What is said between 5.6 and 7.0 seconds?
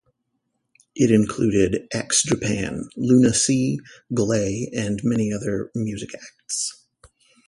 music acts.